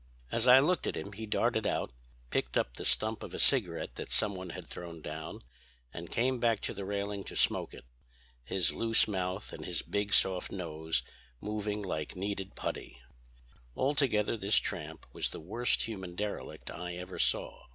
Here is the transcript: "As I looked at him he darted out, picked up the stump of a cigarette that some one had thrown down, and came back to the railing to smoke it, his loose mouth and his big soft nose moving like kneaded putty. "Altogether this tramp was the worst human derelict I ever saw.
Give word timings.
"As 0.31 0.47
I 0.47 0.57
looked 0.57 0.87
at 0.87 0.97
him 0.97 1.11
he 1.13 1.27
darted 1.27 1.67
out, 1.67 1.91
picked 2.31 2.57
up 2.57 2.73
the 2.73 2.85
stump 2.85 3.21
of 3.21 3.35
a 3.35 3.39
cigarette 3.39 3.97
that 3.97 4.09
some 4.11 4.33
one 4.33 4.49
had 4.49 4.65
thrown 4.65 4.99
down, 4.99 5.43
and 5.93 6.09
came 6.09 6.39
back 6.39 6.59
to 6.61 6.73
the 6.73 6.85
railing 6.85 7.23
to 7.25 7.35
smoke 7.35 7.71
it, 7.75 7.85
his 8.43 8.73
loose 8.73 9.07
mouth 9.07 9.53
and 9.53 9.63
his 9.63 9.83
big 9.83 10.11
soft 10.11 10.51
nose 10.51 11.03
moving 11.39 11.83
like 11.83 12.15
kneaded 12.15 12.55
putty. 12.55 12.97
"Altogether 13.75 14.35
this 14.37 14.57
tramp 14.57 15.05
was 15.13 15.29
the 15.29 15.39
worst 15.39 15.83
human 15.83 16.15
derelict 16.15 16.71
I 16.71 16.95
ever 16.95 17.19
saw. 17.19 17.67